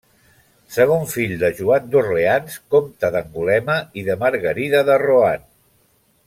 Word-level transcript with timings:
Segon 0.75 1.03
fill 1.11 1.33
de 1.43 1.51
Joan 1.59 1.85
d'Orleans, 1.95 2.55
comte 2.77 3.13
d'Angulema, 3.17 3.77
i 4.03 4.07
de 4.11 4.17
Margarida 4.25 4.83
de 4.89 4.99
Rohan. 5.07 5.47